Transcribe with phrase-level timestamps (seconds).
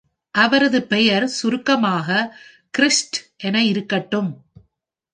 [0.35, 2.35] அவரது பெயர் சுருக்கமாக
[2.77, 3.19] கிரிஷ்ட்
[3.37, 4.31] என இருக்கட்டும்.